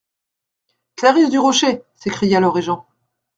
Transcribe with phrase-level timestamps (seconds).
[0.95, 1.83] Clarice du Rocher!…
[1.95, 2.87] s'écria le régent.